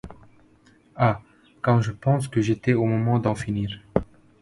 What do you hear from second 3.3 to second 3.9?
finir!